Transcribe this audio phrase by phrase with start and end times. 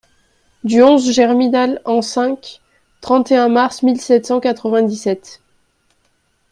[0.63, 2.59] Du onze germinal an cinq
[3.01, 5.39] (trente et un mars mille sept cent quatre-vingt-dix-sept).